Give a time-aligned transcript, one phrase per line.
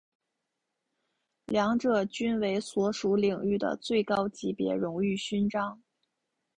[1.45, 5.79] 两者均为所属领域的最高级别荣誉勋章。